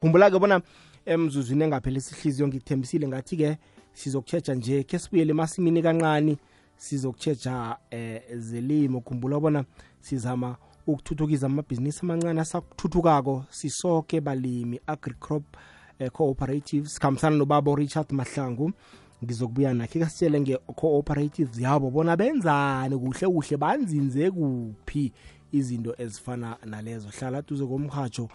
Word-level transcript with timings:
khumbula-ke 0.00 0.38
bona 0.38 0.60
emzuzwini 1.06 1.64
engapheli 1.64 2.00
sihliziyo 2.00 2.48
ngikuthembisile 2.48 3.08
ngathi-ke 3.08 3.58
sizokutshetsha 3.92 4.54
nje 4.54 4.82
khe 4.82 4.98
sibuyele 4.98 5.30
emasimini 5.30 5.82
kancane 5.82 6.36
sizokutshetsha 6.76 7.76
eh 7.90 8.22
zelimo. 8.36 9.00
Khumbula 9.00 9.40
bona 9.40 9.64
sizama 10.00 10.56
ukuthuthukisa 10.86 11.46
amabhizinisi 11.46 12.00
amancane 12.02 12.40
asakuthuthukako 12.40 13.44
sisoke 13.50 14.20
balimi 14.20 14.80
agricrop 14.86 15.42
eh, 15.98 16.10
cooperatives. 16.12 16.94
Sikhambisana 16.94 17.36
nobaba 17.36 17.74
richard 17.74 18.12
mahlangu 18.12 18.72
ngizokubuya 19.24 19.74
nakhe 19.74 19.98
kasitshele 19.98 20.40
nge-cooperatives 20.40 21.58
yabo 21.58 21.90
bona 21.90 22.16
benzani 22.16 22.96
kuhle 22.96 23.26
kuhle 23.28 23.56
banzinze 23.56 24.30
kuphi 24.30 25.12
izinto 25.52 25.94
ezifana 25.98 26.56
nalezo. 26.64 27.08
Hlala 27.08 27.42
duze 27.42 27.66
komrhatsho 27.66 28.28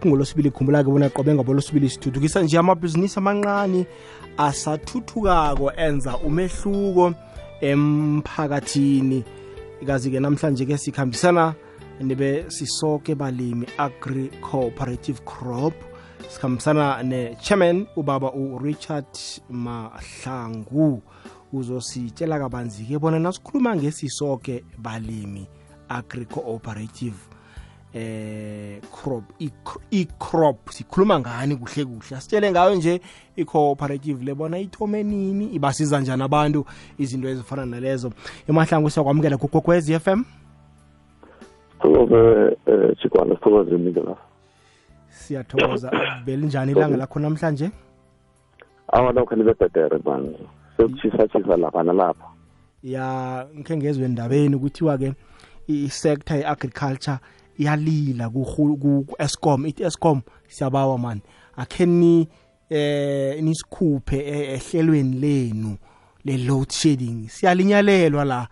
kungolosibili 0.00 0.50
khumbula-ke 0.50 0.90
bona 0.90 1.08
qobe 1.08 1.34
ngabolosibili 1.34 1.88
sithuthukisa 1.88 2.42
nje 2.42 2.58
amabhizinisi 2.58 3.18
amancane 3.18 3.86
asathuthukako 4.36 5.72
enza 5.76 6.16
umehluko 6.18 7.14
emphakathini. 7.60 9.24
Kazi-ke 9.86 10.20
namhlanje 10.20 10.66
ke 10.66 10.78
sikhambisana 10.78 11.54
nibe 12.00 12.44
sisoke 12.48 13.14
balimi 13.14 13.66
agri 13.78 14.30
cooperative 14.40 15.20
crop. 15.24 15.74
Sikhambisana 16.28 17.02
ne-chairman 17.02 17.86
ubaba 17.96 18.32
urichard 18.32 19.06
mahlangu. 19.50 21.02
Uzositshela 21.52 22.38
kabanzi-ke 22.38 22.98
bona 22.98 23.18
nasikhuluma 23.18 23.76
ngesisoke 23.76 24.64
balimi 24.78 25.46
agri 25.88 26.24
cooperative 26.26 27.28
eh 27.94 28.80
crop 28.92 29.24
i-crop 29.90 30.70
sikhuluma 30.70 31.20
ngani 31.20 31.56
kuhle 31.56 31.84
kuhle? 31.84 32.16
Asitshele 32.16 32.50
ngayo 32.50 32.74
nje 32.74 33.00
i-cooperative 33.36 34.24
lebona 34.24 34.58
ithome 34.58 35.02
nini? 35.02 35.46
Ibasiza 35.46 36.00
njani 36.00 36.22
abantu 36.22 36.64
izinto 36.98 37.28
ezifana 37.28 37.66
nalezo? 37.66 38.12
Emahlangu 38.48 38.90
siyakwamukela 38.90 39.36
kugogwez 39.36 39.90
f 39.90 40.08
m. 40.08 40.24
Thokoze 41.82 42.56
um 42.66 42.94
sithokozeni-ke 43.02 44.00
lapha 44.00 44.32
siyathokoza. 45.22 45.90
Belinjani 46.26 46.46
njani 46.46 46.72
ilanga 46.72 46.96
lakho 46.96 47.20
namhlanje? 47.20 47.70
Awa 48.92 49.12
nokho 49.12 49.36
nibebhedere 49.36 49.98
manje. 50.04 50.38
Sekutshisa-tshisa 50.76 51.56
lapha 51.56 51.82
nalapha. 51.82 52.26
Ya 52.82 53.46
ngikhe 53.54 53.76
ngezwe 53.76 54.04
endabeni 54.04 54.58
kuthiwa-ke 54.58 55.14
i-sector 55.68 56.36
ye-agriculture 56.36 57.18
iyalila 57.58 58.30
ku-escom 58.30 59.66
ithi 59.66 59.82
escom 59.82 60.20
siyabawa 60.48 60.98
mani 60.98 61.20
akhe 61.56 61.86
ni 61.86 62.28
eh 62.70 63.42
nisikhuphe 63.42 64.18
ehlelweni 64.54 65.18
lenu 65.20 65.76
le-load 66.24 66.72
shedding. 66.72 67.28
Siyalinyalelwa 67.28 68.24
la. 68.24 68.48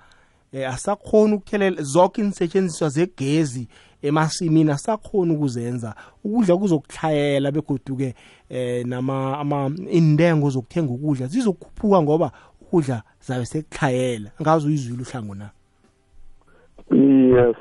Eh 0.52 0.68
asakhona 0.68 1.34
ukuthelela 1.34 1.82
zonke 1.82 2.20
insetshenziswa 2.20 2.88
zegezi 2.88 3.68
emasimini 4.02 4.70
asakhona 4.70 5.34
ukuzenza. 5.34 5.94
Ukudla 6.24 6.56
kuzokuhlayela 6.56 7.52
begoduke 7.52 8.14
eh 8.48 8.86
nama 8.86 9.38
ama 9.38 9.70
intengo 9.90 10.50
zokuthenga 10.50 10.92
ukudla 10.92 11.26
zizokhuphuka 11.26 12.02
ngoba 12.02 12.32
ukudla 12.60 13.02
zabe 13.20 13.46
sekuhlayela 13.46 14.30
ngazi 14.42 14.66
uyizwile 14.66 15.02
uhlango 15.02 15.34
na 15.34 15.50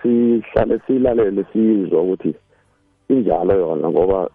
sihlale 0.02 0.80
silalele 0.88 1.45
sizwa 1.53 2.02
ukuthi 2.02 2.36
injalo 3.09 3.53
yona 3.53 3.89
ngoba 3.89 4.30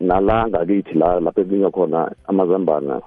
nala 0.00 0.48
ngakithi 0.48 0.94
la 0.98 1.20
lapho 1.20 1.40
ekulinywa 1.40 1.70
khona 1.70 2.10
amazambana 2.28 3.00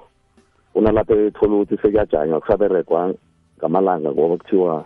unalapho 0.76 1.14
ethola 1.16 1.54
ukuthi 1.56 1.78
sekuyajanywa 1.78 2.40
kusaberegwa 2.40 3.14
ngamalanga 3.58 4.12
ngoba 4.12 4.38
kuthiwa 4.38 4.86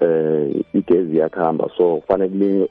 eh 0.00 0.64
igezi 0.74 1.16
iyakuhamba 1.16 1.70
so 1.76 1.96
kufanele 1.96 2.30
kulinywe 2.30 2.68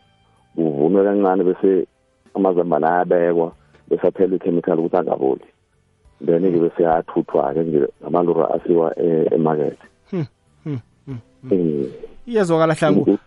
kuvunwe 0.56 1.04
kancane 1.04 1.44
bese 1.44 1.88
amazambane 2.36 2.88
ayabekwa 2.88 3.52
bese 3.90 4.08
aphela 4.08 4.36
ichemical 4.36 4.80
ukuthi 4.80 4.98
angaboli. 4.98 5.48
Then-ke 6.26 6.60
bese 6.60 6.82
ayathuthwa-ke 6.86 7.64
nje 7.64 7.88
ngamalura 8.02 8.52
asiwa 8.56 9.00
emakethe. 9.00 9.88
Iyezwakala 12.28 12.74
hlangu. 12.74 13.18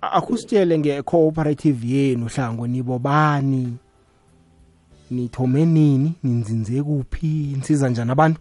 Akusitshele 0.00 0.78
nge-cooperative 0.78 1.86
yenu 1.86 2.26
hlangu 2.26 2.66
nibo 2.66 2.98
bani 2.98 3.76
nithome 5.10 5.66
nini? 5.66 6.12
Ninzinze 6.22 6.82
kuphi? 6.82 7.56
Nsiza 7.58 7.88
njani 7.88 8.10
abantu? 8.10 8.40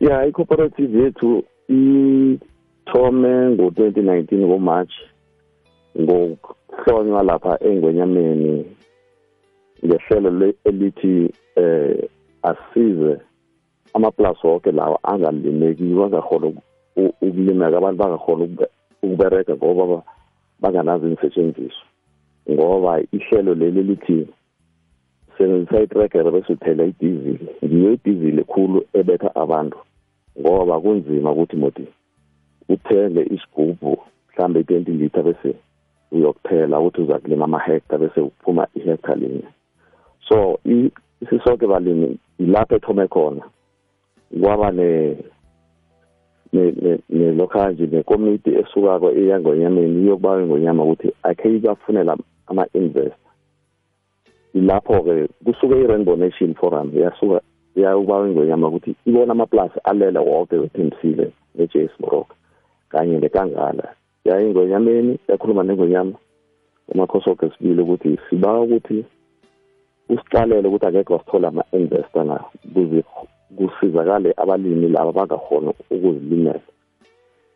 Ya 0.00 0.26
i-cooperative 0.26 0.98
yethu 1.02 1.44
ithome 1.68 3.50
ngo-2019 3.50 4.46
ngomarch 4.46 4.92
ngokuhlonywa 6.00 7.22
lapha 7.22 7.58
engwenyameni 7.64 8.66
ngehlelo 9.86 10.54
elithi 10.64 11.30
eh 11.56 12.08
asize 12.42 13.18
amaplasi 13.94 14.46
wonke 14.46 14.72
lawa 14.72 14.98
angalimekiwe 15.04 16.04
angakhona 16.04 16.52
ukulimeka 16.96 17.76
abantu 17.76 17.98
bangakhona 18.02 18.48
ukubereka 19.04 19.54
ngoba 19.56 20.02
banganazo 20.60 21.06
iinsetshenziswa 21.06 21.84
ngoba 22.50 23.00
ihlelo 23.16 23.54
leli 23.54 23.82
lithi 23.82 24.26
sebenzisa 25.38 25.82
itrekere 25.82 26.30
bese 26.30 26.52
uthela 26.52 26.84
idizili. 26.84 27.48
Ngiyo 27.64 27.92
idizili 27.92 28.40
ekhulu 28.40 28.84
ebetha 28.92 29.34
abantu 29.34 29.78
ngoba 30.40 30.80
kunzima 30.80 31.32
ukuthi 31.32 31.56
moti 31.56 31.84
uthenge 32.68 33.22
isigubhu 33.34 33.98
mhlambe 34.28 34.60
i-twenty 34.60 34.92
litre 34.92 35.22
bese 35.22 35.54
uyokuthela 36.12 36.80
ukuthi 36.80 37.00
uza 37.00 37.18
kulima 37.18 37.44
amahekta 37.44 37.98
bese 37.98 38.20
uphuma 38.20 38.66
ihekta 38.74 39.14
linye. 39.14 39.48
So 40.28 40.58
isisoke 41.20 41.66
balimi 41.66 42.18
ilapho 42.38 42.76
ethome 42.76 43.08
khona 43.08 43.42
kwaba 44.40 44.70
ne 46.54 46.98
nelokha 47.08 47.70
nje 47.70 47.86
nekomiti 47.86 48.50
esukako 48.60 49.08
eyangonyameni 49.10 50.02
iyokuba 50.02 50.42
ingonyama 50.42 50.84
ukuthi 50.84 51.08
akhe 51.22 51.48
ibafunela 51.56 52.16
ama-investor 52.46 53.30
ilapho-ke 54.54 55.28
kusuke 55.44 55.74
i-rainbow 55.80 56.16
nation 56.16 56.54
forum 56.54 56.90
yasuka 56.94 57.40
yawuba 57.76 58.28
ingonyama 58.28 58.68
ukuthi 58.68 58.94
ibona 59.06 59.32
amaplasi 59.32 59.78
alele 59.84 60.18
wonke 60.18 60.56
wethembisile 60.56 61.32
ne-j 61.54 61.88
smorok 61.96 62.28
kanye 62.88 63.18
nekangala. 63.18 63.94
Yayingonyameni 64.24 65.18
yakhuluma 65.28 65.62
nengonyama 65.62 66.12
umakhosoke 66.88 67.50
sibili 67.50 67.82
ukuthi 67.82 68.18
siba 68.30 68.60
ukuthi 68.60 69.04
usicalele 70.08 70.68
ukuthi 70.68 70.86
akekho 70.86 71.12
wasithola 71.12 71.48
ama-investor 71.48 72.24
na 72.24 72.40
kusizakale 73.56 74.34
abalimi 74.36 74.88
laba 74.88 75.12
bangakhona 75.12 75.70
ukuzilimela. 75.90 76.60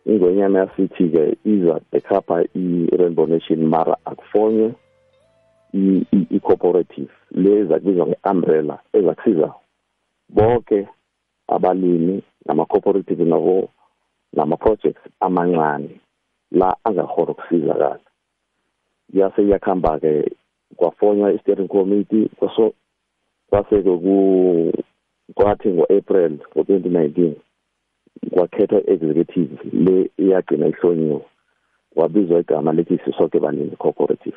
Ingonyama 0.06 0.58
yasithi-ke 0.58 1.36
iza 1.44 1.80
ekhapha 1.92 2.44
i-rainbow 2.54 3.26
nation 3.26 3.60
mara 3.66 3.96
akufonywe 4.04 4.74
i-cooperative 6.36 7.12
le 7.30 7.50
ezakubizwa 7.60 8.06
nge-umbrella 8.06 8.76
ezakusiza 8.92 9.48
bonke 10.28 10.88
abalimi 11.48 12.22
nama-cooperative 12.46 13.24
nabo 13.24 13.68
nama-projects 14.32 15.02
amancane 15.20 16.00
la 16.50 16.76
angakhona 16.84 17.30
ukusizakala. 17.32 18.00
Yase 19.12 19.42
iyakuhamba-ke 19.42 20.30
kwafonywa 20.76 21.32
i-steering 21.32 21.68
committee 21.68 22.28
kwaso 22.38 22.72
kwase-ke 23.50 23.90
kwathi 25.34 25.68
ngo-april 25.68 26.38
ngo-twenty 26.56 26.88
nineteen 26.88 27.36
kwakhethwa 28.30 28.80
i-executive 28.80 29.58
le 29.72 30.10
iyagcina 30.18 30.66
ihlonyiwe. 30.66 31.20
Wabizwa 31.96 32.40
igama 32.40 32.72
lithi 32.72 32.98
sisoke 33.04 33.40
balimi 33.40 33.76
cooperative. 33.76 34.36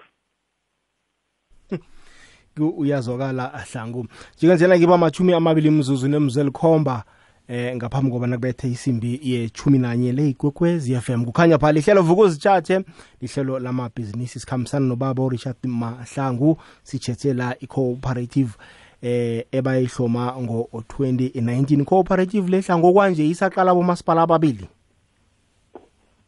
Uyazwakala 2.78 3.48
hlangu 3.48 4.08
njenganjena 4.38 4.78
ngiba 4.78 4.96
amachumi 4.96 5.34
amabili 5.34 5.70
mzuzu 5.70 6.08
nemzuzu 6.08 6.40
elikhomba 6.42 7.04
eh 7.48 7.76
ngaphambi 7.76 8.12
kobana 8.12 8.36
kubethe 8.36 8.68
isimbi 8.68 9.20
yechumi 9.24 9.80
nanye 9.80 10.12
le 10.12 10.30
igwekwezi 10.30 10.96
FM 10.96 11.26
kukhanya 11.26 11.60
pha 11.60 11.72
lihlelo 11.72 12.02
vukuzitshathe 12.02 12.84
lihlelo 13.22 13.60
lamabhizinisi 13.60 14.40
sikhambisana 14.40 14.86
nobaba 14.86 15.24
uRichard 15.24 15.58
Mahlangu 15.66 16.58
sichethe 16.84 17.34
la 17.34 17.56
i-cooperative 17.60 18.52
eh 19.01 19.45
ebayihloma 19.51 20.36
ngo-2019 20.42 21.83
cooperative 21.86 22.50
lehla 22.50 22.77
ngokwanje 22.77 23.27
isaqala 23.27 23.71
abomasipala 23.71 24.21
ababili? 24.21 24.68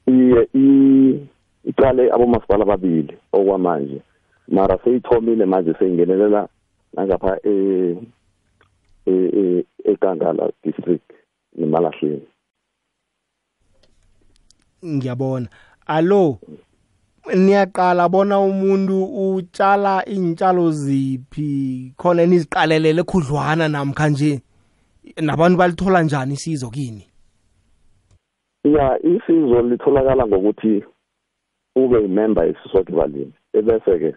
Iye 0.08 0.48
iqale 1.66 2.12
abomasipala 2.12 2.64
ababili 2.64 3.18
okwamanje. 3.32 4.02
Mara 4.48 4.78
seyithomile 4.84 5.46
manje 5.46 5.74
seyingenelela 5.80 6.48
nangapha 6.94 7.38
e 7.44 7.96
e 9.08 9.66
eKangala 9.86 10.52
district 10.64 11.12
nemalahleni. 11.58 12.28
Ngiyabona. 14.86 15.48
Alo 15.88 16.40
niyaqala 17.32 18.10
bona 18.10 18.40
umuntu 18.40 19.04
utshala 19.04 20.06
intshalo 20.06 20.72
ziphi? 20.72 21.94
Khona 21.98 22.26
niziqalelele 22.26 23.04
khudlwana 23.04 23.68
namkha 23.68 24.10
nje 24.10 24.42
nabantu 25.22 25.58
balithola 25.58 26.04
njani 26.04 26.34
isizo 26.34 26.70
kini? 26.70 27.08
Ya 28.64 29.00
isizo 29.04 29.62
litholakala 29.62 30.28
ngokuthi 30.28 30.84
ube 31.76 32.02
yimember 32.02 32.46
yesisoke 32.46 32.92
balimi. 32.94 33.34
Ebese-ke 33.54 34.16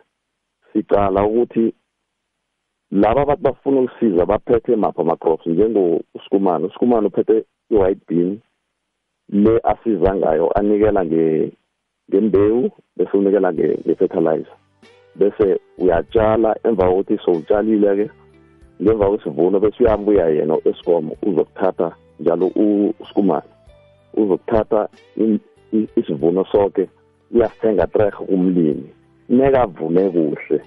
sicala 0.73 1.25
ukuthi 1.25 1.75
laba 2.91 3.23
abantu 3.23 3.43
bafuna 3.43 3.81
ukusiza 3.81 4.27
baphethe 4.27 4.77
maphi 4.77 5.01
ama-crops 5.01 5.47
njengosukumane 5.47 6.67
usukumane 6.67 7.07
uphethe 7.07 7.45
i-white 7.71 8.01
bean 8.09 8.41
le 9.29 9.61
asiza 9.65 10.15
ngayo 10.15 10.53
anikela 10.59 11.05
ngembewu 12.11 12.71
bese 12.97 13.17
unikela 13.17 13.53
nge-fertilizer. 13.53 14.57
Bese 15.17 15.61
uyatshala 15.79 16.57
emva 16.65 16.89
kokuthi 16.89 17.19
sowutshalile-ke 17.25 18.11
ngemva 18.83 19.09
kwesivuno 19.09 19.61
bese 19.61 19.85
uyabuya 19.85 20.29
yena 20.29 20.57
escom 20.65 21.11
uzokuthatha 21.23 21.93
njalo 22.21 22.47
usukumane 23.01 23.51
uzokuthatha 24.17 24.89
isivuno 25.97 26.45
sonke 26.45 26.89
uyasithenga 27.35 27.87
trek 27.87 28.15
kumlimi. 28.15 28.91
Nekavune 29.29 30.11
kuhle. 30.11 30.61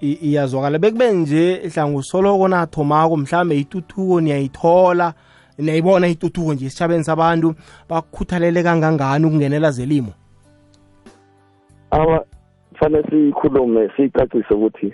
Iyazwakala. 0.00 0.78
Bekube 0.78 1.12
nje 1.12 1.70
hlanga 1.74 1.98
usoloko 1.98 2.48
nathomako 2.48 3.16
mhlambe 3.16 3.58
ituthuko 3.58 4.20
niyayithola 4.20 5.14
niyayibona 5.58 6.08
ituthuko 6.08 6.54
nje 6.54 6.66
esitshabeni 6.66 7.04
sabantu 7.04 7.54
bakukhuthalele 7.88 8.62
kangangani 8.62 9.26
ukungenela 9.26 9.70
zelimo? 9.70 10.12
Aba 11.90 12.24
fanele 12.78 13.08
sikhulume 13.10 13.90
siyicacise 13.96 14.54
ukuthi 14.54 14.92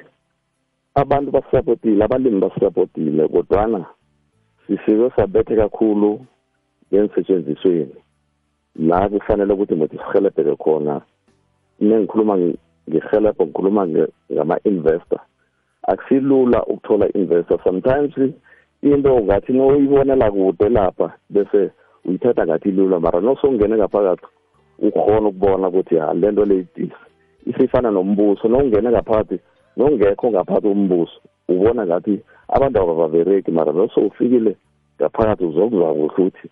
abantu 0.94 1.30
basisapotile 1.30 2.04
abalimi 2.04 2.40
basisapotile 2.40 3.28
kodwana 3.28 3.84
sisike 4.66 5.10
sabethe 5.16 5.56
kakhulu 5.56 6.26
ngensetshenzisweni 6.92 7.96
la 8.76 9.08
kufanele 9.08 9.52
ukuthi 9.52 9.74
muthi 9.74 9.98
sihelebheke 9.98 10.56
khona 10.56 11.00
nengikhuluma 11.80 12.38
ngihelebho 12.88 13.44
ngikhuluma 13.46 13.86
ngama-investor 14.32 15.20
akusilula 15.88 16.64
ukuthola 16.66 17.08
investor. 17.14 17.58
Sometimes 17.64 18.14
into 18.84 19.20
ngathi 19.20 19.52
noyibonela 19.52 20.30
kude 20.30 20.68
lapha 20.68 21.12
bese 21.30 21.70
uyithatha 22.04 22.46
ngathi 22.46 22.68
ilula 22.68 23.00
mara 23.00 23.20
nosongene 23.20 23.76
ngaphakathi 23.76 24.26
ukhona 24.78 25.28
ukubona 25.28 25.68
ukuthi 25.68 25.96
ha 25.96 26.14
le 26.14 26.30
nto 26.30 26.44
leyidisi 26.44 27.02
isifana 27.46 27.90
nombuso 27.90 28.48
nokungene 28.48 28.90
ngaphakathi 28.90 29.38
nokungekho 29.76 30.30
ngaphakathi 30.30 30.68
kombuso 30.68 31.18
ubona 31.48 31.86
ngathi 31.86 32.20
abantu 32.48 32.76
abababereki 32.80 33.50
mara 33.50 33.72
nosowufikile 33.72 34.56
ngaphakathi 35.00 35.44
uzokuzwa 35.44 35.94
kuhle 35.94 36.04
ukuthi 36.04 36.48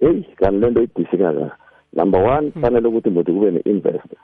heyi 0.00 0.22
kanti 0.36 0.60
le 0.60 0.70
nto 0.70 0.82
idisi 0.82 1.16
kangaka? 1.16 1.56
Number 1.92 2.20
one 2.20 2.50
kufanele 2.50 2.88
ukuthi 2.88 3.10
muthi 3.10 3.32
kube 3.32 3.50
ne-investor. 3.50 4.18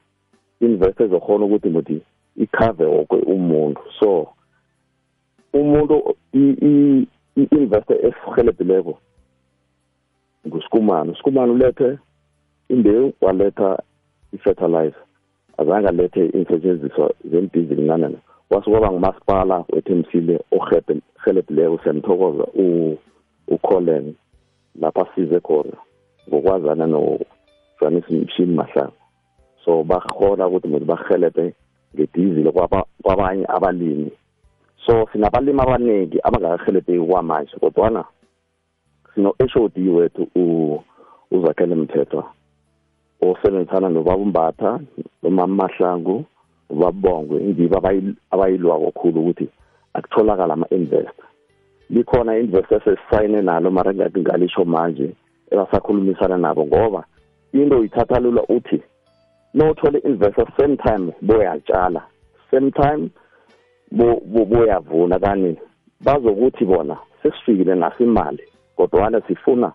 Investor 0.61 1.07
ezokhona 1.07 1.45
ukuthi 1.45 1.69
muthi 1.69 2.03
ikhave 2.37 2.85
wonke 2.85 3.17
umuntu. 3.17 3.81
So 4.01 4.29
umuntu 5.53 6.17
i-investor 7.39 7.97
esihelebhileko 8.07 8.99
ngusikumane 10.47 11.11
usikumane 11.13 11.53
ulethe 11.53 11.99
imbewu 12.69 13.13
waletha 13.21 13.79
i-fertilizer. 14.33 15.03
Azange 15.59 15.89
alethe 15.89 16.27
iinsetshenziswa 16.27 17.11
zemdizi 17.31 17.77
kuncane 17.77 18.17
wasukwaba 18.51 18.91
ngumasipala 18.93 19.65
wethemsile 19.73 20.41
ohelebhileko 20.57 21.79
siyamthokoza 21.83 22.45
ucolen 23.49 24.15
lapha 24.81 25.07
asize 25.11 25.41
khona 25.41 25.77
ngokwazana 26.29 26.87
nojanisi 26.87 28.13
mshini 28.15 28.55
mahlaba 28.55 28.93
so 29.65 29.85
bahona 29.85 30.47
ukuthi 30.47 30.69
manje 30.69 30.85
bahelebhe 30.85 31.55
ngedizili 31.95 32.53
kwabanye 33.03 33.45
abalimi. 33.49 34.11
So 34.87 35.09
sinabalimi 35.13 35.61
abaningi 35.61 36.19
abangakahelebheki 36.23 37.07
kwamanje 37.07 37.57
kodwana 37.61 38.05
sino-HOD 39.15 39.77
wethu 39.97 40.29
uzakhele 41.31 41.75
mthethwa 41.75 42.25
osebenzisana 43.21 43.89
nobaba 43.89 44.23
umbatha 44.23 44.81
nomama 45.23 45.55
mahlangu 45.55 46.25
ubabongwe 46.71 47.41
ngibo 47.41 47.77
abayilwako 48.31 48.91
khulu 48.91 49.21
ukuthi 49.21 49.49
akutholakala 49.95 50.55
ama-investor. 50.55 51.25
Likhona 51.91 52.37
i-investor 52.37 52.79
esesisayine 52.79 53.43
nalo 53.43 53.71
mara 53.71 53.95
ngathi 53.95 54.21
ngalisho 54.21 54.65
manje 54.65 55.15
ebasakhulumisana 55.51 56.37
nabo 56.39 56.67
ngoba 56.67 57.05
into 57.53 57.79
uyithatha 57.79 58.21
lula 58.21 58.43
uthi 58.49 58.83
nothole 59.55 59.99
investor 59.99 60.47
same 60.57 60.77
time 60.77 61.13
boyatshala 61.23 62.03
same 62.51 62.71
time 62.71 63.11
boyavuna 63.91 65.19
kani. 65.19 65.57
Bazokuthi 66.01 66.65
bona 66.65 66.97
sesifikile 67.23 67.75
naso 67.75 68.05
imali 68.05 68.43
kodwana 68.77 69.21
sifuna 69.21 69.73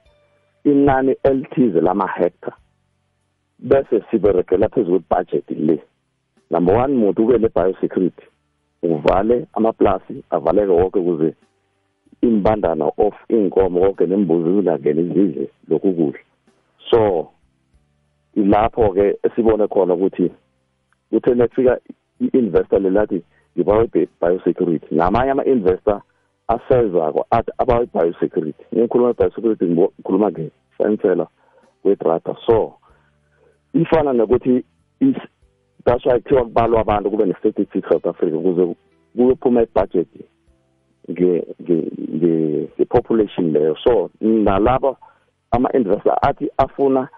inani 0.64 1.16
elithize 1.24 1.82
lama-hectare 1.82 2.56
bese 3.60 4.04
siberegela 4.12 4.70
phezu 4.70 5.00
kwebudget 5.00 5.50
le. 5.50 5.84
Number 6.52 6.76
one 6.76 6.94
muntu 6.94 7.24
ube 7.24 7.38
ne-biosecurity 7.38 8.26
uvale 8.84 9.48
amaplasi 9.54 10.24
avaleke 10.30 10.72
wonke 10.72 11.00
ukuze 11.00 11.36
imbandana 12.22 12.86
of 12.98 13.14
iy'nkomo 13.30 13.82
konke 13.82 14.06
nembuzi 14.06 14.50
zingangeni 14.56 15.04
zidle 15.04 15.50
lokhu 15.68 15.94
kudla. 15.94 16.20
So 16.90 17.30
ilapho-ke 18.36 19.18
esibone 19.24 19.68
khona 19.68 19.94
ukuthi 19.94 20.32
kuthe 21.10 21.36
nekufika 21.36 21.80
i-investor 22.20 22.80
lelathi 22.80 23.24
i-biosecurity 23.56 24.96
namanye 24.96 25.32
ama-investor 25.32 26.02
asezako 26.48 27.26
athi 27.30 27.52
abawa 27.58 27.84
i-biosecurity 27.84 28.64
ngikhuluma 28.76 29.10
i-biosecurity 29.10 29.66
ngikhuluma 29.66 30.32
ngesensela 30.32 31.28
kwedrata 31.82 32.36
so 32.46 32.74
ifana 33.74 34.14
nokuthi 34.14 34.64
that's 35.86 36.06
why 36.06 36.20
kuthiwa 36.20 36.44
kubalwa 36.44 36.82
abantu 36.82 37.12
kube 37.12 37.26
ne-statistics 37.26 37.90
south 37.90 38.06
africa 38.06 38.36
ukuze 38.36 38.76
kuyophuma 39.16 39.62
ibudget 39.62 40.08
nge-population 42.14 43.52
leyo. 43.52 43.76
So 43.84 44.10
nalabo 44.22 44.98
ama-investor 45.52 46.18
athi 46.22 46.50
afuna 46.58 47.10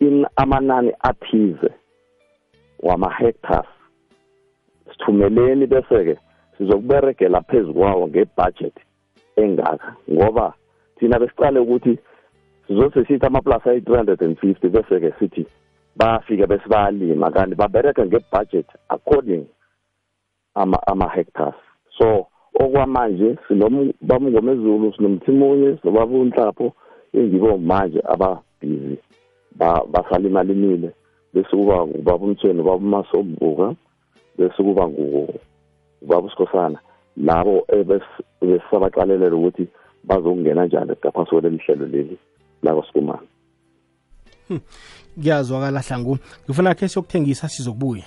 in 0.00 0.26
amanani 0.36 0.92
athize 1.00 1.70
wama-hectares. 2.82 3.79
Sithumeleni 5.00 5.66
bese-ke 5.66 6.16
sizokuberegela 6.58 7.40
phezu 7.40 7.74
kwawo 7.74 8.08
ngebudget 8.08 8.74
engaka. 9.36 9.96
Ngoba 10.12 10.54
thina 10.98 11.18
besicale 11.18 11.60
ukuthi 11.60 11.98
sizose 12.66 13.04
sithi 13.04 13.26
hundred 13.88 14.22
and 14.22 14.38
fifty 14.38 14.68
bese-ke 14.68 15.12
sithi 15.18 15.46
bafike 15.96 16.46
bese 16.46 16.68
bayalima 16.68 17.30
kanti 17.30 17.54
babereka 17.54 18.06
ngebudget 18.06 18.66
according 18.88 19.46
ama-hectares. 20.54 21.54
So 21.98 22.26
okwamanje 22.54 23.38
sinomngomezulu 23.48 24.92
sinomthimunye 24.92 25.76
sinobaba 25.76 26.18
unhlapho 26.18 26.72
engibo 27.12 27.58
manje 27.58 28.00
ababhizi 28.04 28.98
basalima 29.92 30.42
limile 30.42 30.90
bese 31.34 31.50
kuba 31.50 31.82
ubaba 31.82 32.24
umthweni 32.24 32.60
ubaba 32.60 32.76
umasobuka. 32.76 33.74
Bese 34.38 34.62
kuba 34.62 34.88
ngubaba 34.88 36.26
usikhosana 36.26 36.78
labo 37.16 37.66
besabaqalelela 38.40 39.36
ukuthi 39.36 39.68
bazokungena 40.04 40.66
njani 40.66 40.92
ngaphasi 40.92 41.30
kwaleli 41.30 41.58
hlelo 41.66 41.86
leli 41.86 42.18
lakosikumana 42.62 43.26
kuyazwakala 45.14 45.80
hlangu. 45.80 46.18
Ngifuna 46.44 46.74
khe 46.74 46.88
siyokuthengisa 46.88 47.48
sizokubuya. 47.48 48.04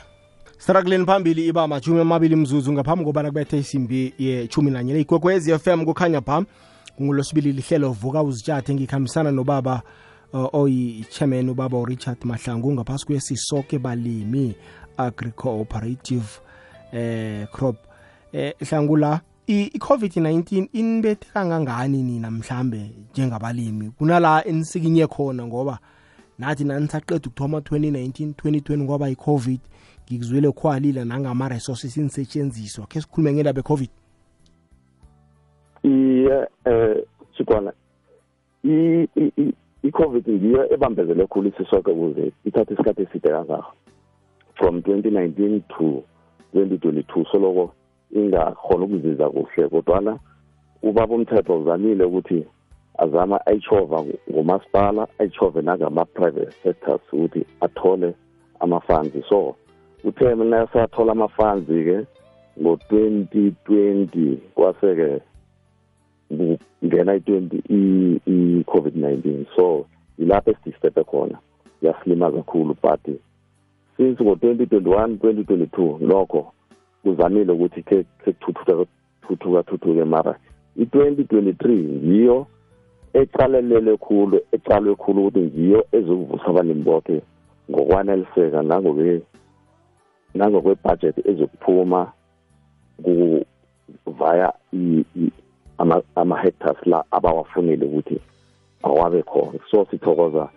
Sitarakuleni 0.58 1.06
phambili 1.06 1.48
iba 1.48 1.68
majumi 1.68 2.02
amabili 2.02 2.36
mzuzu 2.36 2.74
ngaphambi 2.74 3.06
kobana 3.06 3.30
kubethe 3.30 3.58
isimbi 3.58 4.14
yechumi 4.18 4.72
nanye. 4.72 5.00
Igwegwezi 5.00 5.60
FM 5.60 5.86
kukhanya 5.86 6.22
pha 6.22 6.46
ngulosibili 7.02 7.52
lihlelo 7.52 7.92
vuka 7.92 8.24
uzitshathe 8.24 8.74
ngikhambisana 8.74 9.32
nobaba 9.32 9.82
uh, 10.34 10.56
oyi-chairman 10.56 11.50
ubaba 11.50 11.78
urichard 11.78 12.18
mahlangu 12.24 12.74
ngaphasi 12.74 13.06
kwesisoke 13.06 13.80
balimi 13.80 14.56
agri 14.98 15.32
cooperative 15.32 16.40
eh 16.92 17.48
crop. 17.52 17.76
Eh 18.34 18.54
hlangula 18.60 19.22
i-COVID-19 19.48 20.68
inibethe 20.74 21.28
kangangani 21.34 22.04
nina 22.04 22.32
mhlambe 22.32 22.92
njengabalimi? 23.12 23.90
Kunala 23.90 24.46
enisikinye 24.46 25.08
khona 25.08 25.46
ngoba 25.46 25.80
nathi 26.40 26.64
nanisaqeda 26.64 27.28
ukuthoma 27.28 27.58
2019 27.58 28.34
2020 28.34 28.78
ngoba 28.78 29.10
i-COVID 29.10 29.60
ngikuzwile 30.06 30.52
khwalile 30.52 31.04
nangama-resources 31.04 31.98
inisetshenziswa 31.98 32.88
khe 32.88 33.02
sikhulume 33.02 33.34
ngendaba 33.34 33.60
e-COVID 33.60 33.90
iye 35.84 36.48
eh 36.66 37.04
sikwana 37.38 37.74
i-COVID 39.84 40.30
ngiyo 40.30 40.74
ebambezele 40.74 41.28
khulu 41.28 41.50
isisoke 41.50 41.92
ukuze 41.92 42.32
ithathe 42.46 42.74
isikhathi 42.74 43.02
eside 43.02 43.30
kangaka 43.30 43.64
from 44.56 44.82
2019 44.82 45.62
to 45.78 46.04
2022 46.54 47.26
soloko 47.32 47.74
ingakhona 48.12 48.86
ukuziza 48.86 49.30
kuhle 49.30 49.70
kodwana 49.70 50.20
ubaba 50.84 51.16
umthetho 51.16 51.60
uzamile 51.60 52.04
ukuthi 52.04 52.46
azama 52.98 53.46
ayichova 53.46 54.06
ngomasipala 54.32 55.08
ayichove 55.20 55.62
nangama-private 55.62 56.52
sectors 56.64 57.02
ukuthi 57.14 57.46
athole 57.62 58.14
ama-funds. 58.60 59.28
So 59.30 59.56
uthe 60.04 60.36
mina 60.36 60.68
sathola 60.74 61.12
ama-funds-ke 61.12 62.06
ngo-2020 62.62 64.38
kwase-ke 64.56 65.22
ngena 66.86 67.16
i-20 67.16 67.62
i-covid-19 68.28 69.46
so 69.56 69.86
yilapho 70.18 70.52
esidistebe 70.52 71.04
khona 71.04 71.38
yasilima 71.82 72.32
kakhulu 72.32 72.76
but 72.82 73.20
since 73.98 74.24
ngo-2021 74.24 75.18
2022 75.18 76.08
lokho 76.08 76.54
kuzamile 77.04 77.52
ukuthi 77.52 77.84
ke 77.84 78.06
kuthuthuka 78.24 78.86
thuthuka 79.28 79.64
thuthuke 79.64 80.04
mara. 80.06 80.36
I-2023 80.76 81.70
yiyo 82.04 82.48
ecalelele 83.14 83.98
khulu 83.98 84.42
ecalwe 84.52 84.96
khulu 84.96 85.22
ukuthi 85.22 85.40
ngiyo 85.40 85.86
ezokuvusa 85.92 86.46
abalimi 86.46 86.84
bonke 86.84 87.22
ngokwaneliseka 87.72 88.62
nangobe 88.64 89.22
nangokwe-budget 90.36 91.28
ezokuphuma 91.30 92.12
via 94.20 94.54
ama-hectares 96.16 96.86
la 96.86 97.04
abawafunile 97.12 97.86
ukuthi 97.86 98.20
awabe 98.84 99.24
khona. 99.24 99.60
So 99.72 99.86
sithokoza 99.92 100.50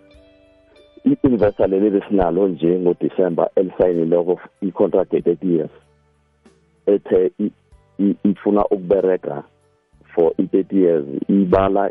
i-investor 1.07 1.69
leli 1.69 1.91
besinalo 1.91 2.49
nje 2.49 2.79
ngodisemba 2.79 3.51
elisayinileko 3.57 4.41
i-contract 4.63 5.13
ye-thirty 5.13 5.49
years 5.57 5.71
ethe 6.87 7.31
ifuna 8.25 8.65
ukubereka 8.65 9.43
for 10.15 10.33
i-thirty 10.39 10.77
years. 10.77 11.07
Ibala 11.29 11.91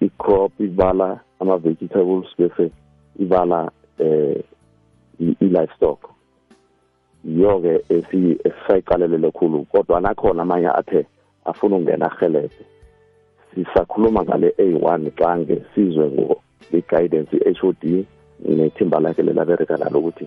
i-crop 0.00 0.52
ibala 0.60 1.20
ama-vegetables 1.40 2.26
bese 2.38 2.70
ibala 3.18 3.70
eh 3.98 4.42
i-livestock. 5.18 6.10
Yiyo-ke 7.24 7.82
esisayiqalelele 7.88 9.30
khulu 9.30 9.64
kodwa 9.64 10.00
nakhona 10.00 10.42
amanye 10.42 10.68
athe 10.68 11.06
afuna 11.44 11.76
ukungena 11.76 12.06
ahelebhe 12.12 12.64
sisakhuluma 13.54 14.22
ngale 14.22 14.54
A1 14.58 15.10
xange 15.18 15.62
sizwe 15.74 16.06
nge-guidance 16.06 17.36
i-HOD 17.36 18.04
nethimba 18.44 19.00
lakhe 19.00 19.22
lelabereka 19.22 19.76
nalo 19.76 19.98
ukuthi 19.98 20.26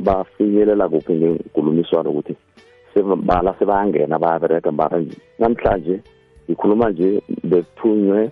bafinyelela 0.00 0.88
kuphi 0.88 1.12
ngenkulumiswano 1.12 2.10
ukuthi 2.10 2.36
bala 3.04 3.54
sebangena 3.58 4.18
bayabereka 4.18 4.72
mara 4.72 5.02
namhlanje 5.38 6.00
ngikhuluma 6.48 6.90
nje 6.90 7.22
bekuthunywe 7.44 8.30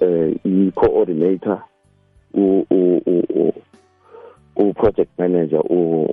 eh 0.00 0.34
i-coordinator 0.44 1.62
u-project 4.56 5.10
manager 5.18 5.62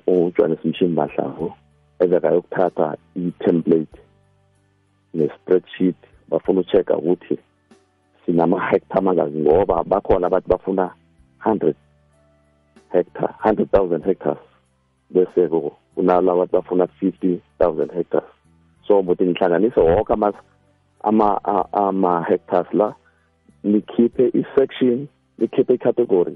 ujohannes 0.07 0.65
mshini 0.65 0.93
mahlangu 0.93 1.53
ezekayokuthatha 1.99 2.97
i-template 3.15 3.97
ne-spreadsheet 5.13 5.95
bafuna 6.29 6.59
ucheck 6.59 6.89
ukuthi 6.97 7.37
sinama-hectare 8.25 8.99
amangaki 8.99 9.37
ngoba 9.37 9.83
bakhona 9.83 10.27
abathi 10.27 10.49
bafuna 10.49 10.91
100 11.45 11.75
hectare 12.91 13.33
100,000 13.43 14.03
hectares. 14.03 14.37
Bese 15.11 15.47
kunala 15.95 16.31
abathi 16.31 16.51
bafuna 16.51 16.87
50,000 17.01 17.91
hectares. 17.93 18.29
So 18.87 19.01
mbuthi 19.01 19.23
nihlanganise 19.23 19.79
wonke 19.79 20.13
ama 21.03 21.43
ama 21.73 22.23
hectares 22.23 22.73
la 22.73 22.95
nikhiphe 23.63 24.27
i-section 24.27 25.07
nikhiphe 25.37 25.73
i-category 25.73 26.35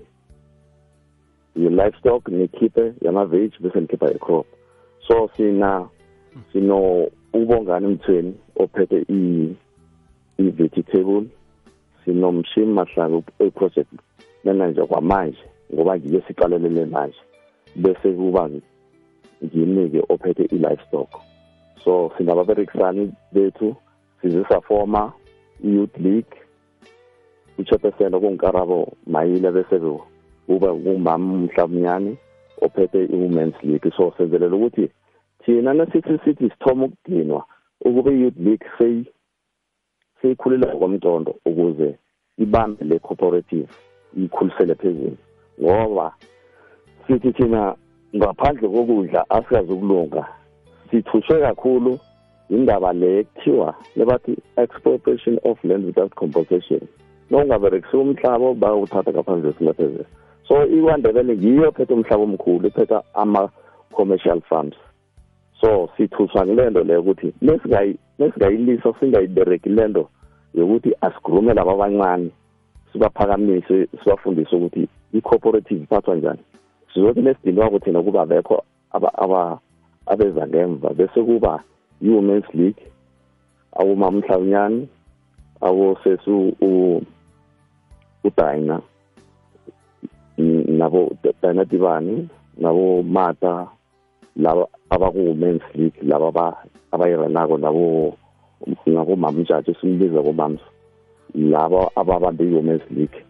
ye-livestock 1.55 2.27
nikhiphe 2.27 2.93
yama-veg 3.01 3.51
bese 3.59 3.79
nikhipha 3.81 4.11
i-crop. 4.11 4.45
So 5.07 5.29
sina 5.37 5.87
sino 6.53 7.07
ubongani 7.33 7.87
mthweni 7.87 8.35
ophethe 8.55 9.05
i-vegetable 10.37 11.23
sinomshini 12.05 12.73
mahlanga 12.73 13.23
e-project. 13.39 13.93
Manager 14.43 14.87
kwamanje 14.87 15.43
ngoba 15.73 15.97
ngiyo 15.97 16.21
siqalelele 16.27 16.85
manje. 16.85 17.17
Bese 17.75 18.11
kuba 18.11 18.49
ngimike 19.43 20.03
ophethe 20.09 20.43
i-livestock. 20.43 21.09
So 21.83 22.11
sinababerekisani 22.17 23.11
bethu 23.31 23.75
sizisafoma 24.21 25.13
i-youth 25.63 25.97
league 25.97 26.37
uchairperson 27.57 28.13
okungikarabo 28.13 28.93
mayile 29.07 29.51
bese 29.51 29.79
kuba 30.47 30.73
ngumama 30.73 31.33
mhlawumnyani 31.33 32.17
ophethe 32.61 33.03
i-women's 33.03 33.63
league. 33.63 33.91
So 33.97 34.13
senzelela 34.17 34.55
ukuthi 34.55 34.89
thina 35.45 35.73
nasithi 35.73 36.19
sithi 36.23 36.49
sithoma 36.49 36.85
ukudinwa 36.85 37.45
ukube 37.81 38.11
i-youth 38.11 38.37
league 38.37 38.67
seyi 38.77 39.05
seyikhulela 40.21 40.75
komntondo 40.75 41.35
ukuze 41.45 41.95
ibambe 42.37 42.85
le 42.85 42.99
cooperative 42.99 43.67
ikhulisele 44.17 44.75
phezulu. 44.75 45.17
Ngoba 45.61 46.13
sithi 47.07 47.31
thina 47.31 47.75
ngaphandle 48.15 48.69
kokudla 48.69 49.25
asikazi 49.29 49.73
ukulunga 49.73 50.27
sithushwe 50.91 51.39
kakhulu 51.39 51.99
indaba 52.49 52.93
le 52.93 53.23
kuthiwa 53.23 53.75
lebathi 53.95 54.37
expropriation 54.57 55.39
of 55.43 55.63
land 55.63 55.85
without 55.85 56.15
compensation. 56.15 56.81
Nokungaberekisi 57.31 57.97
umhlaba 57.97 58.53
bayawuthatha 58.53 59.11
ngaphandle 59.11 59.51
kwesingaphezulu 59.51 60.05
so 60.47 60.65
ikwandebele 60.65 61.37
ngiyo 61.37 61.71
phethe 61.71 61.93
umhlaba 61.93 62.23
omkhulu 62.23 62.67
iphethe 62.67 62.99
ama-commercial 63.13 64.41
farms. 64.41 64.75
So 65.61 65.89
sithuswa 65.97 66.45
ngile 66.45 66.69
nto 66.69 66.83
leyo 66.83 67.01
ukuthi 67.01 67.33
nesingayilisa 67.41 68.93
singayibereki 68.99 69.69
le 69.69 69.87
nto 69.87 70.09
yokuthi 70.53 70.95
asigurume 71.01 71.53
laba 71.53 71.71
abancane. 71.71 72.31
Sibaphakamise 72.93 73.87
sibafundise 74.03 74.55
ukuthi 74.55 74.87
i-cooperative 75.13 75.83
iphathwa 75.83 76.15
njani. 76.15 76.39
Sizothi 76.93 77.21
nesidinwako 77.21 77.79
thina 77.79 78.01
kuba 78.03 78.25
bekho 78.25 78.63
abeza 80.05 80.47
ngemva 80.47 80.89
bese 80.93 81.23
kuba 81.23 81.63
i-women's 82.01 82.45
league 82.53 82.83
awumama 83.79 84.17
mhlawunyani 84.17 84.87
awosesu 85.61 86.53
udina 88.23 88.81
nabo 90.67 91.11
dina 91.41 91.65
dibani 91.65 92.29
nabo 92.57 93.03
mata 93.03 93.67
laba 94.35 94.67
abaku-women's 94.89 95.63
league 95.75 95.99
laba 96.01 96.57
abayiranako 96.91 97.57
nabo 97.57 98.17
nabomama 98.85 99.31
mjaji 99.31 99.75
simbiza 99.81 100.21
bomams 100.21 100.61
labo 101.35 101.91
ababambe 101.95 102.43
i-women's 102.43 102.91
league. 102.91 103.25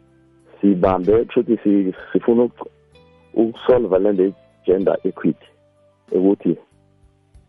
Sibambe 0.61 1.25
kushuthi 1.25 1.93
sifuna 2.11 2.49
ukusolva 3.33 3.99
lento 3.99 4.33
gender 4.65 4.97
equity 5.03 5.47
ukuthi 6.11 6.57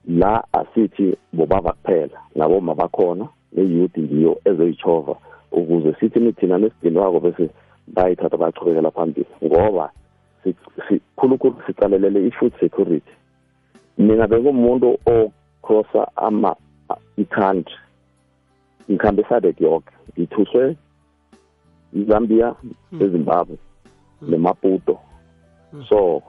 la 0.09 0.45
asithi 0.53 1.17
bobaba 1.33 1.73
kuphela 1.73 2.19
naboma 2.35 2.75
bakhona 2.75 3.29
ne-youth 3.53 3.99
ngiyo 3.99 4.41
ezoyichova 4.45 5.17
ukuze 5.53 5.95
sithi 6.01 6.21
nithina 6.21 6.59
nesidinwako 6.59 7.21
bese 7.21 7.51
bayithatha 7.87 8.37
bachubekela 8.37 8.91
phambili. 8.91 9.27
Ngoba 9.45 9.91
khulukhulu 11.17 11.57
sicalelele 11.67 12.27
i-food 12.27 12.53
security. 12.61 13.13
Mina 13.99 14.27
bengumuntu 14.27 14.99
ocrossa 15.07 16.09
ama 16.17 16.57
i-country. 17.17 17.75
Ngikhambe 18.91 19.23
isadek 19.23 19.61
yoke. 19.61 19.93
Ngithuswe 20.19 20.77
izambia 21.93 22.55
ezimbabwe 23.01 23.57
nemaputo. 24.23 24.99
So 25.89 26.23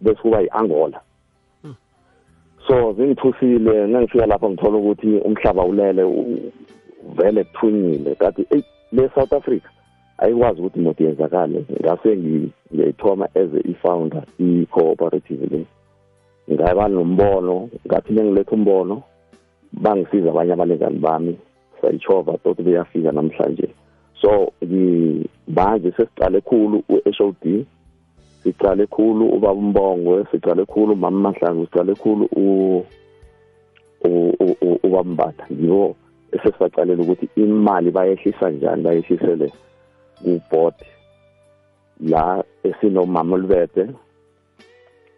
bese 0.00 0.20
kuba 0.22 0.40
yi-angola 0.40 1.00
so 2.68 2.92
zingithusile 2.92 3.86
nangifika 3.86 4.26
lapho 4.26 4.50
ngithola 4.50 4.78
ukuthi 4.78 5.06
umhlaba 5.06 5.64
ulele 5.64 6.02
vele 7.16 7.44
kuthunyile 7.44 8.14
kanti 8.14 8.46
eyi 8.50 8.64
le 8.92 9.10
South 9.14 9.32
Africa 9.32 9.68
ayikwazi 10.18 10.60
ukuthi 10.60 10.78
imoto 10.80 11.04
yenzakale. 11.04 11.64
Ngase 11.80 12.16
ngiyayithoma 12.16 13.28
as 13.34 13.50
i-founder 13.64 14.22
i-cooperative 14.38 15.46
le. 15.46 15.66
Ngaba 16.52 16.88
nombono 16.88 17.68
ngathi 17.86 18.12
bengiletha 18.12 18.52
umbono 18.52 19.02
bangisiza 19.72 20.30
abanye 20.30 20.52
abalingani 20.52 20.98
bami. 20.98 21.38
Sayichova 21.80 22.38
tot 22.44 22.62
beyafika 22.62 23.12
namhlanje. 23.12 23.68
So 24.20 24.52
manje 25.48 25.90
sesiqale 25.96 26.40
khulu 26.40 26.82
u-HOD 26.88 27.64
siqale 28.42 28.86
khulu 28.86 29.24
ubaba 29.36 29.58
umbongo 29.58 30.24
siqale 30.30 30.64
khulu 30.66 30.96
mama 30.96 31.30
mahlangu 31.30 31.66
siqale 31.66 31.94
khulu 31.94 32.24
ubaba 34.84 35.04
mbatha 35.04 35.46
yibo 35.50 35.96
esesibaqalela 36.32 37.02
ukuthi 37.02 37.28
imali 37.36 37.90
bayehlisa 37.90 38.50
njani 38.50 38.82
bayehlisele 38.82 39.52
ku-board 40.22 40.78
la 42.00 42.44
esinomama 42.64 43.34
olubete 43.36 43.88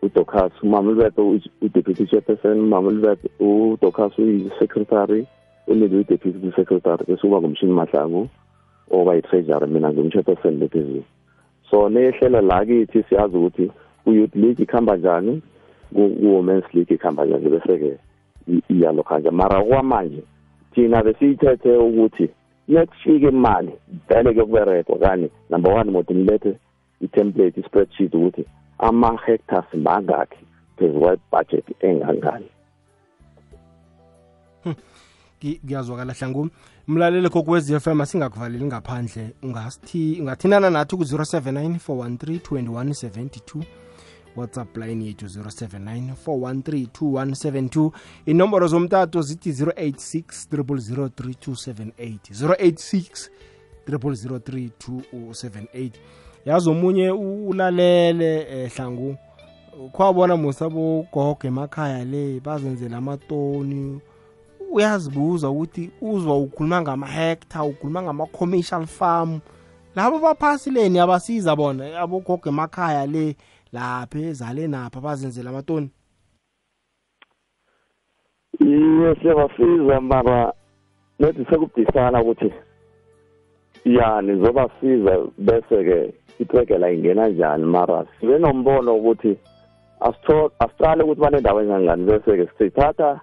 udocas 0.03 0.53
umama 0.63 0.89
olubete 0.91 1.21
u-deputy 1.63 2.07
chairperson 2.07 2.61
umama 2.61 2.89
olubete 2.89 3.29
udocas 3.41 4.19
uyi-secretary 4.19 5.27
unidi 5.71 5.95
uyi-deputy 5.95 6.53
secretary 6.57 7.05
bese 7.09 7.27
uba 7.27 7.41
ngumshini 7.41 7.73
mahlangu 7.73 8.29
oba 8.91 9.15
yi-treasury 9.15 9.67
mina 9.67 9.93
ngumchairperson 9.93 10.59
lephezulu 10.59 11.05
so 11.71 11.89
nehlela 11.89 12.41
la 12.41 12.65
kithi 12.65 13.03
siyazi 13.03 13.37
ukuthi 13.37 13.71
ku-youth 14.05 14.35
league 14.35 14.63
ikhamba 14.63 14.97
njani 14.97 15.43
ku-women's 15.95 16.75
league 16.75 16.95
ikhamba 16.95 17.25
njani 17.25 17.49
bese-ke 17.51 17.99
iyalokha 18.69 19.19
nje. 19.19 19.31
Mara 19.31 19.63
kwamanje 19.65 20.23
thina 20.75 21.03
besiyithethe 21.03 21.77
ukuthi 21.77 22.29
nekufika 22.69 23.29
imali 23.29 23.73
vele 24.09 24.33
kuyokuberekwa 24.33 24.99
kani 24.99 25.31
number 25.51 25.73
one 25.73 25.91
modi 25.91 26.15
nilethe 26.15 26.57
i-template 27.01 27.61
i-spreadsheet 27.61 28.15
ukuthi 28.15 28.45
ama-hectares 28.79 29.75
mangakhi 29.75 30.45
phezu 30.77 31.01
kwebudget 31.01 31.65
engangani. 31.81 32.49
Kuyazwakala 35.41 36.13
hlangu 36.13 36.49
mlaleli 36.89 37.29
kokwez 37.29 37.71
f 37.71 37.87
m 37.87 38.01
asingakuvaleli 38.01 38.65
ngaphandle 38.65 39.35
ungathinana 39.43 40.71
nathi 40.71 40.97
ku-079 40.97 41.79
413 41.89 42.39
2172 42.39 43.63
whatsapp 44.37 44.77
line 44.77 45.07
yethu 45.07 45.27
079 45.27 46.13
413 46.27 46.87
2172 46.87 47.91
inomboro 48.27 48.67
zomtato 48.67 49.23
zithi 49.23 49.51
086 49.51 50.23
0003278 50.53 52.19
086 52.33 53.31
0003278 53.89 55.91
yazi 56.45 56.71
omunye 56.71 57.11
ulalele 57.11 58.47
eh, 58.51 58.73
hlangu 58.73 59.17
khwabona 59.93 60.37
musa 60.37 60.69
bogogo 60.69 61.39
emakhaya 61.43 62.05
le 62.05 62.41
bazenzela 62.41 62.97
amatoni 62.97 64.01
uyazibuza 64.73 65.51
ukuthi 65.51 65.91
uzwa 66.01 66.39
ukhuluma 66.39 66.83
ngama-hectare 66.83 67.69
ukhuluma 67.69 68.03
ngama-commercial 68.03 68.87
farm. 68.87 69.41
Labo 69.97 70.19
baphasileni 70.19 70.99
abasiza 70.99 71.57
bona 71.57 72.01
abogogo 72.01 72.49
emakhaya 72.49 73.07
le 73.07 73.37
lapha 73.73 74.19
ezale 74.19 74.69
napha 74.69 75.01
bazenzela 75.01 75.51
amatoni? 75.51 75.91
Iye 78.61 79.15
siyabasiza 79.23 80.01
mara 80.01 80.53
nethi 81.19 81.45
sekubudisana 81.45 82.23
ukuthi 82.23 82.53
ya 83.85 84.23
nizobasiza 84.23 85.19
bese-ke 85.39 86.15
itregela 86.39 86.93
ingena 86.93 87.29
njani 87.29 87.65
mara? 87.65 88.07
Sibe 88.21 88.39
nombono 88.39 88.97
ukuthi 88.97 89.37
asicale 90.61 91.03
ukuthi 91.03 91.21
banendawo 91.21 91.63
engangani 91.63 92.05
bese-ke 92.05 92.49
sithatha 92.59 93.21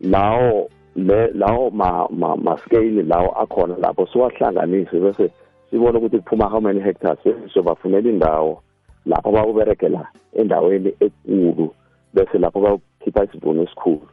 lawo 0.00 0.70
le 0.96 1.30
lawo 1.32 1.70
ma 1.70 2.08
ma, 2.10 2.36
ma 2.36 2.56
scale 2.58 3.02
lawo 3.02 3.30
akhona 3.42 3.76
lapho 3.76 4.06
siwahlanganise 4.06 5.00
bese 5.00 5.30
sibone 5.70 5.98
ukuthi 5.98 6.18
kuphuma 6.18 6.48
how 6.48 6.60
many 6.60 6.80
hectares 6.80 7.18
sizobafunela 7.22 8.10
indawo 8.10 8.62
lapho 9.06 9.32
bakuberegela 9.32 10.08
endaweni 10.32 10.94
enkulu 11.00 11.74
bese 12.14 12.38
lapho 12.38 12.60
bakhipha 12.60 13.24
isivuno 13.24 13.62
esikhulu 13.62 14.08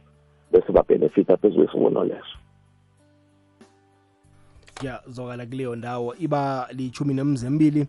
bese 0.52 0.72
babhenefita 0.72 1.36
phezu 1.36 1.56
kwesivuno 1.56 2.04
leso. 2.04 2.36
Ya 4.82 5.00
zokala 5.08 5.46
kuleyo 5.46 5.76
ndawo 5.76 6.14
iba 6.18 6.68
lichumi 6.72 7.14
nemzembili 7.14 7.86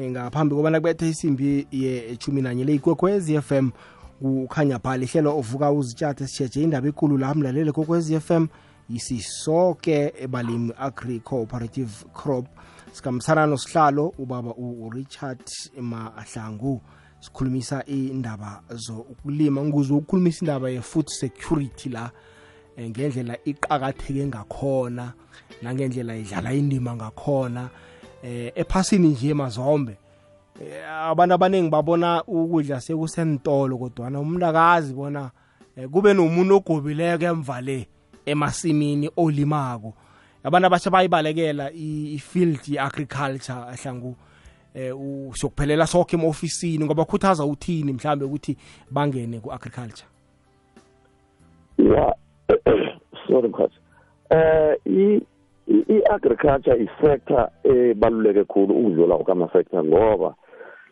ngaphambi 0.00 0.54
kobana 0.54 0.80
kubethe 0.80 1.08
isimbi 1.08 1.66
yechumi 1.70 2.42
nanye 2.42 2.64
le 2.64 2.74
ikwekwezi 2.74 3.40
FM 3.40 3.70
kukhanya 4.20 4.78
phala 4.78 5.04
ihlelo 5.04 5.38
ovuka 5.38 5.72
uzitshathe 5.72 6.26
sitsheje 6.26 6.62
indaba 6.62 6.88
ekulu 6.88 7.18
la 7.18 7.34
mlalele 7.34 7.72
kokwezi 7.72 8.20
FM 8.20 8.46
yisisoke 8.88 10.12
ebalimi 10.18 10.72
agri 10.78 11.20
cooperative 11.20 12.04
crop. 12.12 12.46
Sikamsarano 12.92 13.56
sihlalo 13.56 14.14
ubaba 14.18 14.54
uRichard 14.54 15.50
Mahlangu 15.80 16.80
sikhulumisa 17.20 17.84
indaba 17.86 18.62
zokulima. 18.70 19.64
Nguzwe 19.64 19.96
ukukhulumisa 19.96 20.38
indaba 20.40 20.70
ye-food 20.70 21.08
security 21.08 21.88
la 21.88 22.10
ngendlela 22.80 23.36
iqakatheke 23.44 24.26
ngakhona 24.26 25.12
nangendlela 25.62 26.16
idlala 26.16 26.52
indima 26.52 26.96
ngakhona 26.96 27.70
eh 28.22 28.52
ephasini 28.54 29.08
nje 29.08 29.34
mazombe 29.34 29.96
abantu 31.10 31.34
abaningi 31.34 31.70
babona 31.70 32.22
ukudla 32.26 32.80
sekusentolo 32.80 33.78
kodwana 33.78 34.20
umuntu 34.20 34.46
akazi 34.46 34.94
bona 34.94 35.30
kube 35.90 36.14
nomuntu 36.14 36.56
ogobileko 36.56 37.24
emva 37.24 37.60
le 37.60 37.86
emasimini 38.26 39.10
olimako. 39.16 39.92
Abantu 40.44 40.66
abasha 40.66 40.90
bayibalekela 40.90 41.72
i-field 41.72 42.60
ye-agriculture 42.68 43.66
ahlangu 43.72 44.16
eh 44.74 44.92
siyokuphelela 45.32 45.86
sonke 45.86 46.16
ema-ofisini 46.16 46.84
ngoba 46.84 47.04
khuthaza 47.04 47.44
uthini 47.44 47.92
mhlambe 47.92 48.24
ukuthi 48.24 48.56
bangene 48.90 49.40
ku-agriculture? 49.40 50.06
Ya 51.78 52.14
sorry 53.26 53.48
mkhathi. 53.48 53.78
Eh 54.30 55.20
i-agriculture 55.66 56.76
isector 56.84 57.50
ebaluleke 57.64 58.44
khulu 58.44 58.74
ukudlula 58.74 59.16
kwama-sector 59.16 59.84
ngoba 59.84 60.34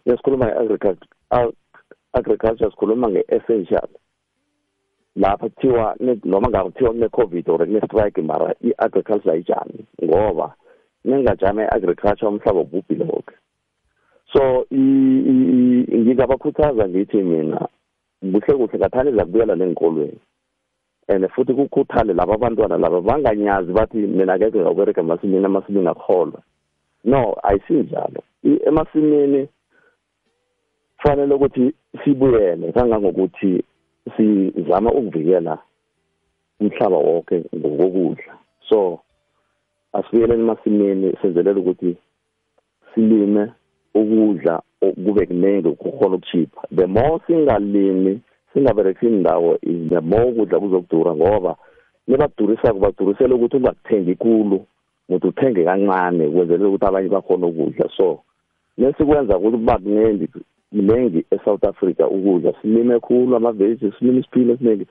nesikhuluma 0.07 0.47
nge-agriculture 0.47 1.09
agriculture 2.13 2.71
sikhuluma 2.71 3.09
nge-essential. 3.09 3.89
Lapha 5.17 5.49
kuthiwa 5.49 5.97
noma 6.25 6.49
ngabe 6.49 6.71
kuthiwa 6.71 6.91
kune-covid 6.91 7.51
or 7.51 7.59
kune-strike 7.59 8.23
mara 8.23 8.55
i-agriculture 8.61 9.33
ayijami 9.33 9.87
ngoba 10.05 10.55
ningajama 11.05 11.63
i-agriculture 11.63 12.29
umhlaba 12.29 12.61
ubhubhile 12.61 13.05
woke 13.05 13.35
so 14.33 14.67
ngingabakhuthaza 14.73 16.89
ngithi 16.89 17.17
mina 17.17 17.69
kuhle 18.21 18.57
kuhle 18.57 18.79
kathani 18.79 19.17
zakubuyela 19.17 19.57
neenkolweni. 19.57 20.19
And 21.09 21.29
futhi 21.31 21.55
kukhuthale 21.55 22.15
laba 22.15 22.35
abantwana 22.35 22.79
laba 22.79 23.01
banganyazi 23.01 23.73
bathi 23.73 23.97
mina 23.97 24.37
ngeke 24.37 24.59
ngawubereka 24.59 25.01
emasimini 25.01 25.45
amasimini 25.45 25.89
akholwa. 25.89 26.43
No 27.05 27.37
ayisinjalo 27.43 28.23
emasimini 28.43 29.49
kufanele 31.03 31.35
ukuthi 31.35 31.73
sibuyele 32.05 32.73
kangangokuthi 32.73 33.65
sizama 34.17 34.93
ukuvikela 34.93 35.59
umhlaba 36.61 36.97
wonke 36.97 37.45
ngokokudla. 37.57 38.35
So 38.69 39.01
asibuyeleni 39.93 40.43
emasimini 40.43 41.17
senzelela 41.23 41.61
ukuthi 41.61 41.97
silime 42.95 43.53
ukudla 43.95 44.63
kube 44.81 45.27
kuningi 45.27 45.71
kukhona 45.71 46.17
ukuchipha 46.17 46.61
the 46.77 46.87
more 46.87 47.21
singalimi 47.27 48.21
singaberekisi 48.53 49.07
indawo 49.07 49.59
the 49.89 50.01
more 50.01 50.25
ukudla 50.25 50.61
kuzokudura 50.61 51.15
ngoba 51.15 51.57
nibakudurisako 52.07 52.79
badurisela 52.79 53.35
ukuthi 53.35 53.57
ungakuthengi 53.57 54.15
kulu 54.15 54.67
muthi 55.09 55.27
uthenge 55.27 55.65
kancane 55.65 56.29
kwenzelela 56.29 56.69
ukuthi 56.69 56.87
abanye 56.87 57.09
bakhona 57.09 57.47
ukudla. 57.47 57.89
So 57.97 58.21
nesikwenza 58.79 59.39
ukuthi 59.39 59.57
kuba 59.57 59.79
kuningi 59.79 60.29
kuningi 60.73 61.25
eSouth 61.31 61.65
Africa 61.65 62.07
ukudla. 62.11 62.53
Silime 62.63 63.01
khulu 63.01 63.37
amaveji 63.37 63.93
silime 63.99 64.21
isiphila 64.21 64.53
esiningi 64.53 64.87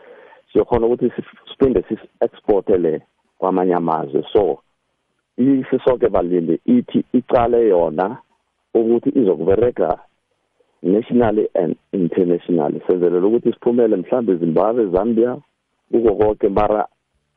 siyokhona 0.51 0.85
ukuthi 0.85 1.11
siphinde 1.49 1.83
si-exporte 1.87 2.77
le 2.77 3.01
kwamanye 3.37 3.73
amazwe. 3.73 4.23
So 4.33 4.59
isisonke 5.37 6.09
balindi 6.09 6.59
ithi 6.65 7.03
icale 7.13 7.67
yona 7.67 8.17
ukuthi 8.73 9.09
izokubereka 9.09 9.99
nationally 10.83 11.47
and 11.55 11.75
internationally. 11.91 12.81
Senzelela 12.87 13.27
ukuthi 13.27 13.51
siphumele 13.51 13.95
mhlambe 13.95 14.33
ezimbabwe 14.33 14.85
zambia 14.85 15.37
kuko 15.91 16.15
konke 16.15 16.49
mara 16.49 16.87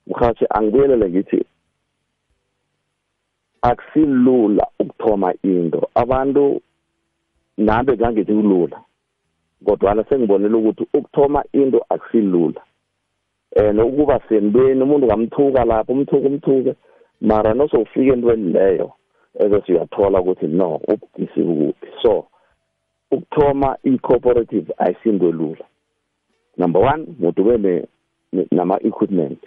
mhathi 0.07 0.45
angibuyelele 0.51 1.11
ngithi 1.11 1.45
akusilula 3.63 4.67
ukuthoma 4.79 5.35
into. 5.43 5.89
Abantu 5.95 6.61
nabe 7.57 7.97
kangithi 7.97 8.33
kulula 8.33 8.81
kodwa 9.65 10.05
sengibonela 10.09 10.57
ukuthi 10.57 10.87
ukuthoma 10.95 11.45
into 11.53 11.81
akusilula. 11.89 12.61
And 13.57 13.81
ukuba 13.81 14.21
sembeni 14.29 14.83
umuntu 14.83 15.07
ngamthuka 15.07 15.65
lapho 15.65 15.93
umthuka 15.93 16.29
umthuke 16.29 16.75
mara 17.21 17.55
nosowufika 17.55 18.13
entweni 18.13 18.53
leyo 18.53 18.93
ebese 19.39 19.73
uyathola 19.73 20.21
ukuthi 20.21 20.47
no 20.47 20.81
ubudisi 20.89 21.43
bukuphi. 21.43 21.87
So 22.03 22.27
ukuthoma 23.11 23.77
i-cooperative 23.85 24.73
ayisinto 24.79 25.29
elula 25.29 25.65
number 26.57 26.83
one 26.83 27.07
mutu 27.21 27.43
ube 27.43 27.87
nama-equipment 28.51 29.39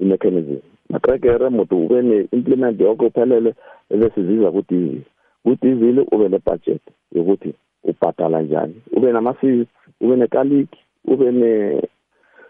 i-mechanism. 0.00 0.60
Matrekere 0.88 1.48
mutu 1.48 1.84
ube 1.84 2.02
ne-implement 2.02 2.80
yonke 2.80 3.06
uphelele 3.06 3.54
ebese 3.90 4.22
ziza 4.22 4.50
kudizili 4.50 5.04
kudizili 5.44 6.00
ube 6.00 6.28
ne-budget 6.28 6.82
yokuthi 7.12 7.54
ubhadala 7.84 8.42
njani. 8.42 8.82
Ube 8.92 9.12
nama-seeds 9.12 9.68
ube 10.00 10.16
nekaliki 10.16 10.78
ube 11.04 11.32
ne 11.32 11.82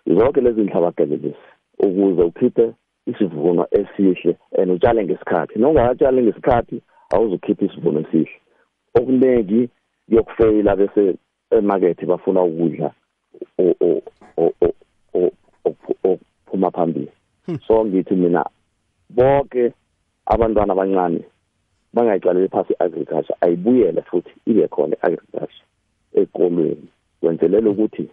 zonke 0.06 0.40
lezi 0.40 0.60
nhlabakele 0.60 1.16
lezi 1.16 1.34
ukuze 1.78 2.22
ukhiphe 2.22 2.72
isivuno 3.06 3.66
esihle 3.70 4.36
and 4.58 4.70
utshale 4.70 5.04
ngesikhathi. 5.04 5.58
Nongakatshali 5.58 6.22
ngesikhathi 6.22 6.82
awuzukhipha 7.10 7.64
isivuno 7.64 8.00
esihle. 8.00 8.30
Okuningi 8.94 9.68
kuyokufeyila 10.08 10.76
bese 10.76 11.14
emakethe 11.50 12.06
bafuna 12.06 12.42
ukudla 12.42 12.90
okuphuma 16.04 16.70
phambili. 16.70 17.10
Hmm. 17.46 17.58
so 17.66 17.84
ngithi 17.84 18.14
mina 18.14 18.44
bonke 19.10 19.72
abantwana 20.26 20.72
abancane 20.72 21.24
bangayicaleli 21.94 22.48
phasi 22.48 22.72
i-agriculture 22.72 23.36
ayibuyele 23.40 24.02
futhi 24.02 24.30
ibe 24.46 24.68
khona 24.68 24.96
i-agriculture 24.96 25.64
ekolweni 26.14 26.88
kwenzelela 27.20 27.70
ukuthi 27.70 28.08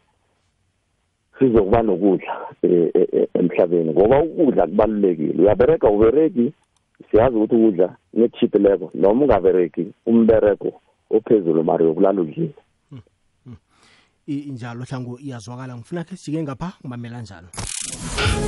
sizokuba 1.39 1.81
nokudla 1.83 2.33
e, 2.63 2.91
e, 2.93 3.07
e, 3.11 3.27
emhlabeni 3.33 3.91
ngoba 3.91 4.23
ukudla 4.23 4.67
kubalulekile. 4.67 5.43
Uyabereka 5.43 5.89
ubereki 5.89 6.53
siyazi 7.11 7.35
ukuthi 7.35 7.55
ukudla 7.55 7.95
ne-cheap 8.13 8.55
level 8.55 8.89
noma 8.93 9.25
ungabereki 9.25 9.87
umbereko 10.05 10.81
ophezulu 11.09 11.63
mari 11.63 11.85
yokulala 11.85 12.21
udlile. 12.21 12.53
Injalo 14.27 14.83
hlangu 14.83 15.19
iyazwakala. 15.19 15.77
Ngifuna 15.77 16.03
khe 16.03 16.15
sijike 16.15 16.43
ngapha 16.43 16.73
ngimamela 16.81 17.21
njalo. 17.21 17.47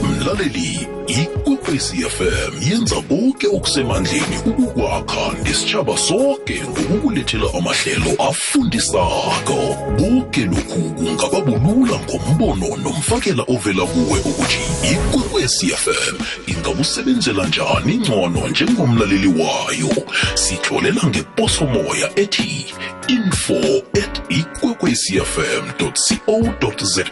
Mlaleli 0.04 0.88
ikwekwezi 1.08 1.98
fm 1.98 2.70
yenza 2.70 2.96
konke 3.02 3.48
okusemandleni 3.48 4.38
ukukwakha 4.46 5.34
nesitshaba 5.44 5.98
sonke 5.98 6.62
ngokukulethela 6.64 7.46
amahlelo 7.58 8.12
afundisako. 8.30 9.76
Konke 9.98 10.46
lokhu 10.46 10.82
kungaba 10.98 11.42
bulula 11.42 12.00
ngombono 12.00 12.78
nomfakela 12.78 13.44
ovela 13.48 13.86
kuwe 13.86 14.20
ukuthi 14.20 14.60
ikwekwezi 14.92 15.68
fm 15.68 16.16
ingakusebenzela 16.48 17.48
njani 17.48 17.98
ngcono 17.98 18.48
njengomlaleli 18.48 19.28
wayo. 19.28 20.06
Sitlolela 20.36 21.02
ngeposomoya 21.04 22.20
ethi 22.20 22.74
info 23.08 23.84
at 23.94 24.22
ikwekwecfm 24.30 25.72
co 25.78 26.86
za 26.86 27.04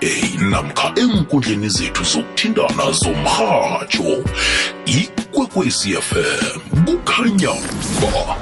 namkha 0.49 0.93
enkundleni 0.95 1.69
zethu 1.69 2.05
zokuthindana 2.17 2.91
zomrhatsho 2.91 4.23
ikwekwecfm 4.85 6.59
kukhanya 6.85 7.53
ba. 8.01 8.35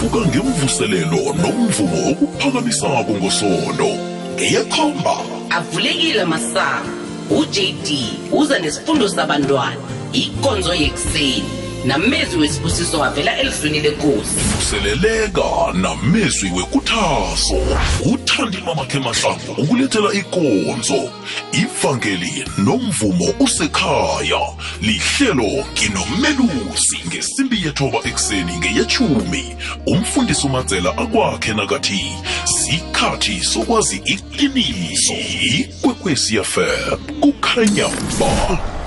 Vuka 0.00 0.18
ngemvuselelo 0.28 1.34
nomvumo 1.42 2.10
okuphakamisako 2.10 3.12
ngosondo 3.12 3.90
ngeyekhomba. 4.34 5.16
Avulekile 5.50 6.24
masango 6.24 6.88
ujd 7.30 7.88
uza 8.32 8.58
nesifundo 8.58 9.08
sabantwana 9.08 9.76
ikonzo 10.12 10.74
yekuseni. 10.74 11.67
Namezwi 11.84 12.40
wesibusiso 12.40 12.98
wavela 12.98 13.38
elizwini 13.38 13.80
lenkosi. 13.80 14.34
Vuseleleka 14.56 15.42
namezwi 15.74 16.50
wekuthaso. 16.50 17.56
Uthandi 18.04 18.58
mamakhe 18.66 18.98
mahlangu 18.98 19.52
ukulethela 19.58 20.12
ikonzo. 20.12 21.10
Ivangeli 21.52 22.44
nomvumo 22.58 23.34
usekhaya. 23.40 24.40
Lihlelo 24.80 25.64
nginomelusi 25.72 26.98
ngesimbi 27.06 27.62
yethoba 27.64 27.98
ekuseni 28.04 28.58
ngeyechumi 28.58 29.56
umfundisi 29.86 30.46
umadzela 30.46 30.90
akwakhe 30.98 31.54
nakathi 31.54 32.12
sikhathi 32.44 33.44
sokwazi 33.44 34.02
iqiniso. 34.04 35.14
Ikwekwesiyafm 35.58 36.96
kukhanya 37.20 37.88
ba. 38.20 38.77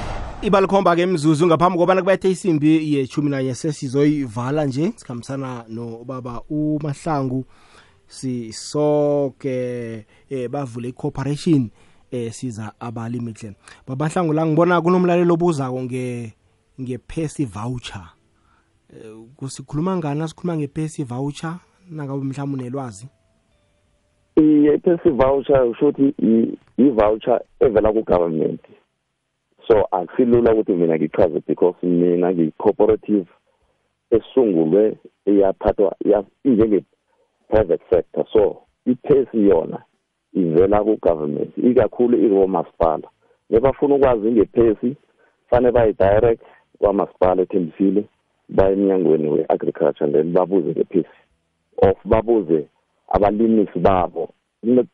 Ibalikhomba 0.42 0.96
ke 0.96 1.06
mzuzu 1.06 1.48
ngaphambi 1.48 1.78
kobana 1.78 2.02
kubethe 2.02 2.32
isimbi 2.32 2.94
yechumi 2.94 3.30
nanye 3.30 3.54
sesizoyivala 3.56 4.66
nje 4.66 4.94
sikhambisana 4.96 5.66
nobaba 5.70 6.42
umahlangu 6.50 7.46
sisoke 8.08 9.50
eh, 10.30 10.50
bavule 10.50 10.90
i-corporation 10.90 11.70
eh, 12.12 12.32
siza 12.32 12.74
abalimi 12.80 13.34
hle 13.34 13.54
babahlangu 13.88 14.34
la 14.34 14.46
ngibona 14.46 14.82
kunomlalelo 14.82 15.34
obuzako 15.34 15.82
nge 15.84 16.34
ngepesi 16.82 17.46
voucher 17.46 18.10
eh, 18.90 19.14
kusikhuluma 19.36 19.98
ngani 19.98 20.28
sikhuluma 20.28 20.58
ngepesi 20.58 21.04
voucher 21.04 21.56
nangabe 21.90 22.24
mhlawumbe 22.24 22.60
unelwazi 22.60 23.08
i-pesi 24.36 25.10
voucher 25.10 25.64
usho 25.64 25.88
ukuthi 25.88 26.14
i-voucher 26.78 27.42
evela 27.60 27.94
ku-government 27.94 28.62
so 29.72 29.88
akusilula 29.92 30.54
ukuthi 30.54 30.74
mina 30.74 30.96
ngichaze 30.96 31.42
because 31.48 31.88
mina 31.88 32.32
ngiyi-cooperative 32.32 33.26
esungulwe 34.12 34.98
iyaphathwa 35.26 35.96
njenge-private 36.46 37.84
sector. 37.90 38.26
So 38.34 38.58
iphesi 38.86 39.48
yona 39.48 39.80
ivela 40.34 40.84
ku-government 40.84 41.58
ikakhulu 41.58 42.18
ikomasipala 42.26 43.08
nebafuna 43.50 43.96
ukwazi 43.96 44.32
ngephesi 44.32 44.96
fanele 45.50 45.72
bayi-direct 45.72 46.44
kwamasipala 46.80 47.42
ethembisile 47.42 48.04
baye 48.50 48.74
emnyangweni 48.74 49.28
we-agriculture 49.30 50.12
then 50.12 50.34
babuze 50.34 50.70
ngephesi 50.70 51.20
of 51.78 51.98
babuze 52.06 52.68
abalimisi 53.08 53.80
babo. 53.80 54.30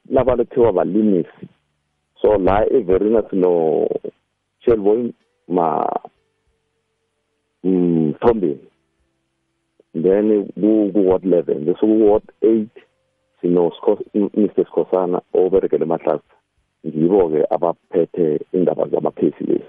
Labantu 0.09 0.45
kuthiwa 0.45 0.73
balimisi. 0.73 1.47
So 2.21 2.37
la 2.37 2.65
everina 2.73 3.23
sino 3.29 3.87
Shelboy 4.67 5.13
ma 5.47 5.87
mthombeni 7.63 8.59
then 9.95 10.51
ku-ward 10.93 11.23
eleven 11.25 11.65
bese 11.65 11.79
ku-ward 11.79 12.23
eight 12.41 12.75
sino 13.41 13.71
Mr 14.13 14.65
Sikhosana 14.65 15.21
oberekele 15.33 15.85
emahlasa 15.85 16.35
ngibo-ke 16.85 17.45
abaphethe 17.49 18.39
indaba 18.53 18.87
zamaphesi 18.87 19.61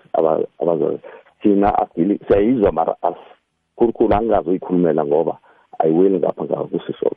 abazazi 0.58 0.98
thina 1.42 1.86
siyayizwa 2.26 2.72
mara 2.72 2.96
asikhulukhulu 3.02 4.14
angingazi 4.14 4.50
uyikhulumela 4.50 5.04
ngoba 5.04 5.38
ayiweli 5.78 6.18
ngapha 6.18 6.44
ngakusisona 6.44 7.16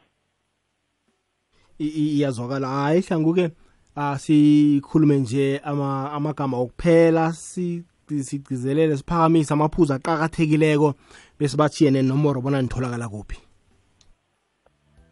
iyazwakala 1.80 2.68
hayi 2.68 3.02
hlangu-ke 3.02 3.50
asikhulume 3.96 5.18
nje 5.18 5.62
ama 5.64 6.12
amagama 6.12 6.58
okuphela 6.58 7.34
sigcizelele 7.34 8.98
siphakamise 8.98 9.54
amaphuzu 9.54 9.94
aqakathekileko 9.94 10.94
bese 11.40 11.58
bachiye 11.58 11.92
nenomboro 11.92 12.42
bona 12.42 12.62
nitholakala 12.62 13.10
kuphi. 13.10 13.38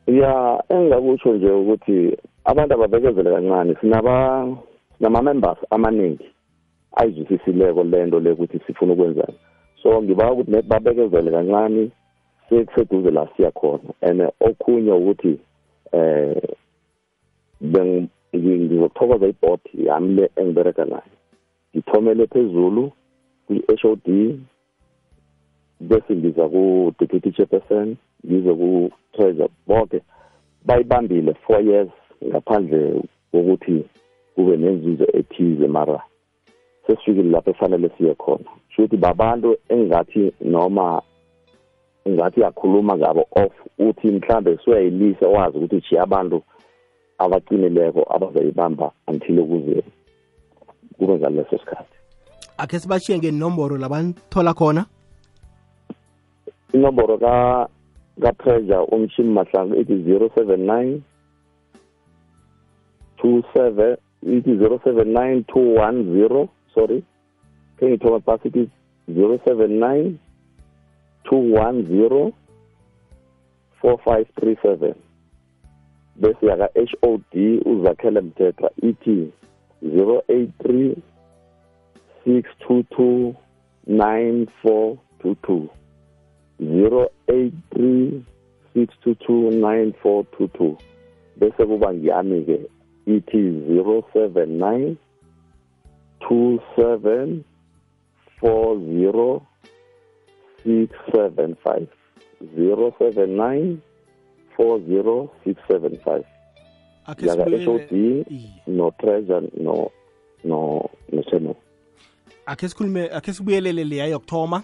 Ya 0.08 0.63
engingakutsho 0.70 1.34
nje 1.34 1.52
ukuthi 1.52 2.18
abantu 2.46 2.74
ababekezele 2.74 3.32
kancane 3.32 3.76
sinaba 3.82 4.48
sinama-members 4.98 5.58
amaningi 5.70 6.26
ayizwisisileko 6.96 7.84
lento 7.84 8.20
le 8.20 8.32
ukuthi 8.32 8.60
sifuna 8.68 8.94
ukwenzani. 8.94 9.38
So 9.84 10.02
ngiba 10.02 10.32
ukuthi 10.32 10.62
babekezele 10.62 11.32
kancane 11.32 11.92
sekuseduze 12.50 13.12
la 13.12 13.28
siya 13.38 13.52
khona. 13.52 13.94
And 14.02 14.22
okhunye 14.39 14.92
ukuthi 14.92 15.39
eh 15.92 16.56
ngizokuthokoza 18.38 19.28
ibhod 19.28 19.60
yami 19.74 20.13
le 20.13 20.30
engibereka 20.36 20.86
nayo. 20.86 21.15
Ngithomele 21.76 22.28
phezulu 22.28 22.92
kwi-HOD 23.48 24.08
bese 25.80 26.15
ngiza 26.15 26.50
ku-deputy 26.50 27.32
chairperson 27.32 27.96
ngize 28.26 28.54
ku-treasure 28.54 29.50
bonke 29.68 30.02
bayibambile 30.65 31.34
four 31.34 31.62
years 31.62 31.89
ngaphandle 32.28 33.02
kokuthi 33.32 33.86
kube 34.36 34.58
nenzuzo 34.58 35.06
ethize 35.13 35.68
mara 35.68 36.04
sesifikile 36.88 37.30
lapho 37.30 37.50
efanele 37.52 37.89
siye 37.98 38.15
khona. 38.15 38.50
Sho 38.70 38.84
ukuthi 38.84 38.98
babantu 38.98 39.58
engathi 39.70 40.32
noma 40.42 41.02
ngathi 42.10 42.42
yakhuluma 42.42 42.98
ngabo 42.98 43.28
off 43.32 43.54
uthi 43.80 44.08
mhlambe 44.08 44.58
suyayilisa 44.58 45.28
wazi 45.28 45.58
ukuthi 45.58 45.82
jiya 45.89 46.04
abantu 46.04 46.42
abaqinileko 47.20 48.06
abazayibamba 48.16 48.92
until 49.08 49.40
ukuze 49.40 49.84
kube 50.98 51.18
ngaleso 51.18 51.58
sikhathi. 51.58 51.96
Akhe 52.58 52.80
sibashiye 52.80 53.18
ngenomboro 53.18 53.78
labanithola 53.78 54.54
khona? 54.54 54.86
Inomboro 56.74 57.18
ka 57.18 57.68
ka-treasure 58.22 58.88
umshini 58.92 59.30
mahlangu 59.30 59.76
ithi 59.76 59.94
079 59.94 61.00
27 63.24 63.98
ithi 64.24 64.52
079 64.56 65.44
210 65.48 66.48
sorry. 66.74 67.04
Kengithoma 67.80 68.20
phasi 68.20 68.48
ithi 68.48 68.70
079 69.08 70.14
210 71.24 72.32
4537 73.82 75.09
bese 76.20 76.46
yaka 76.46 76.70
HOD 77.02 77.62
uzakhele 77.66 78.22
mthetha 78.22 78.70
ithi 78.82 79.32
083 79.84 80.96
622 82.26 83.34
9422 83.88 85.68
083 86.62 88.22
622 88.76 90.76
bese 91.38 91.66
kuba 91.66 91.94
ngiyami 91.94 92.42
ke 92.46 92.60
ithi 93.06 93.38
079 93.38 94.96
27 96.20 97.38
40 98.42 99.40
675 100.66 101.86
079 102.58 103.78
40 104.60 105.28
675 105.45 106.24
akhe 107.06 107.26
yaka 107.28 107.43
sibuyele- 107.43 107.65
HOD 107.65 107.91
Iye. 108.32 108.50
no 108.67 108.91
treasure 108.91 109.48
no 109.63 109.91
no 110.43 110.60
no 111.13 111.22
channel 111.30 111.56
akhe 112.45 112.69
sikhulume 112.69 113.10
akhe 113.12 113.34
sibuyelele 113.34 113.84
leya 113.84 114.06
yokuthoma 114.08 114.63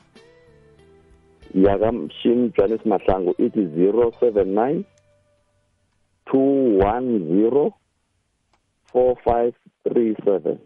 yaka 1.55 1.91
mshini 1.91 2.49
Johannes 2.57 2.85
Mahlangu 2.85 3.35
ithi 3.37 3.59
079 3.61 4.83
210 6.25 7.71
4537 8.93 10.57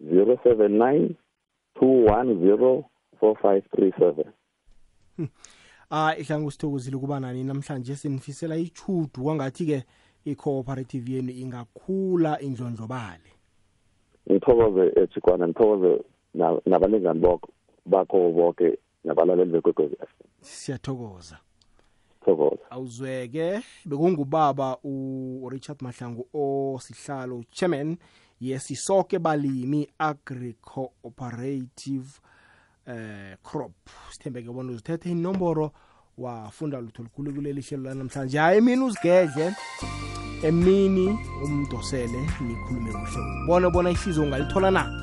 079 0.00 1.10
210 1.80 2.82
4537 3.20 4.24
ah 5.90 6.14
ihlangu 6.18 6.50
sithokozile 6.50 6.96
ukuba 6.96 7.20
nani? 7.20 7.44
Namhlanje 7.44 7.96
sinifisela 7.96 8.56
ichudu 8.56 9.22
kwangathi-ke 9.22 9.84
i-cooperative 10.24 11.12
yenu 11.12 11.30
ingakhula 11.32 12.40
indlondlobale. 12.40 13.30
Ngithokoze 14.30 14.92
echikwana 15.02 15.48
ngithokoze 15.48 16.02
na- 16.34 16.60
nabalingani 16.66 17.20
bok- 17.20 17.48
bakho 17.86 18.30
bonke 18.32 18.78
nabalaleli 19.04 19.50
bekwekwezi 19.52 19.96
FM 19.96 20.24
siyathokoza. 20.40 21.38
Thokoza. 22.24 22.70
Awuzweke 22.70 23.60
bekungubaba 23.84 24.78
uRichard 24.84 25.82
Mahlangu 25.82 26.26
osihlalo 26.34 27.44
chairman 27.50 27.96
yesisoke 28.40 29.18
balimi 29.18 29.88
agri 29.98 30.54
cooperative 30.60 32.08
eh 32.86 33.36
crop. 33.42 33.72
Sithembeke 34.10 34.52
bona 34.52 34.72
uzithethe 34.72 35.10
inomboro 35.10 35.72
wafunda 36.18 36.80
lutho 36.80 37.02
lukhulu 37.02 37.32
kuleli 37.34 37.60
hlelo 37.60 37.82
lanamhlanje. 37.84 38.38
Hayi 38.38 38.58
emini 38.58 38.84
uzigedle 38.84 39.54
emini 40.42 41.18
umdosele 41.44 42.20
nikhulume 42.40 42.92
kuhle. 42.92 43.46
Bona 43.46 43.70
bona 43.70 43.90
ihliziyo 43.90 44.24
ungalithola 44.24 44.70
na? 44.70 45.00